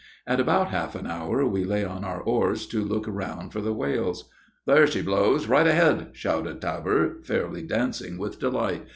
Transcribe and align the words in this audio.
In 0.25 0.39
about 0.39 0.69
half 0.69 0.95
an 0.95 1.05
hour 1.05 1.45
we 1.45 1.63
lay 1.63 1.85
on 1.85 2.03
our 2.03 2.19
oars 2.21 2.65
to 2.69 2.83
look 2.83 3.05
round 3.07 3.53
for 3.53 3.61
the 3.61 3.71
whales. 3.71 4.31
"There 4.65 4.87
she 4.87 5.03
blows! 5.03 5.45
right 5.45 5.67
ahead!" 5.67 6.07
shouted 6.13 6.59
Tabor, 6.59 7.17
fairly 7.21 7.61
dancing 7.61 8.17
with 8.17 8.39
delight. 8.39 8.87